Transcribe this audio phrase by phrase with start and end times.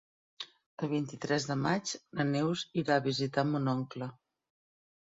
[0.85, 4.15] El vint-i-tres de maig na Neus irà a visitar mon oncle.